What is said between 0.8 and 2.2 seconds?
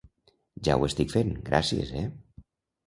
estic fent, gracies eh.